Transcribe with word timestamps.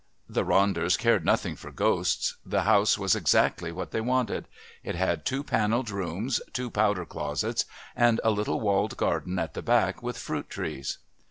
The 0.27 0.43
Ronders 0.43 0.97
cared 0.97 1.23
nothing 1.23 1.55
for 1.55 1.69
ghosts; 1.71 2.35
the 2.43 2.63
house 2.63 2.97
was 2.97 3.15
exactly 3.15 3.71
what 3.71 3.91
they 3.91 4.01
wanted. 4.01 4.47
It 4.83 4.95
had 4.95 5.27
two 5.27 5.43
panelled 5.43 5.91
rooms, 5.91 6.41
two 6.53 6.71
powder 6.71 7.05
closets, 7.05 7.65
and 7.95 8.19
a 8.23 8.31
little 8.31 8.59
walled 8.59 8.97
garden 8.97 9.37
at 9.37 9.53
the 9.53 9.61
back 9.61 10.01
with 10.01 10.17
fruit 10.17 10.49
trees. 10.49 10.97